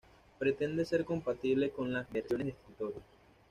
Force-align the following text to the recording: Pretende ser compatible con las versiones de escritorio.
Pretende 0.39 0.83
ser 0.83 1.05
compatible 1.05 1.69
con 1.69 1.93
las 1.93 2.11
versiones 2.11 2.47
de 2.47 2.53
escritorio. 2.53 3.01